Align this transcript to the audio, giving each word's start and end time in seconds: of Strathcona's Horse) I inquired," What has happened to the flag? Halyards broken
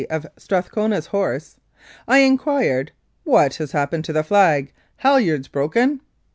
of 0.09 0.25
Strathcona's 0.35 1.05
Horse) 1.11 1.57
I 2.07 2.21
inquired," 2.23 2.91
What 3.33 3.57
has 3.57 3.71
happened 3.71 4.03
to 4.05 4.13
the 4.13 4.23
flag? 4.23 4.73
Halyards 4.97 5.47
broken 5.47 6.01